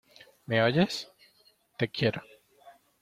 [0.47, 1.11] ¿me oyes?¡
[1.77, 2.23] te quiero!